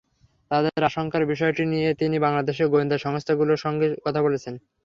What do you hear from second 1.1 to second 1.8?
বিষয়টি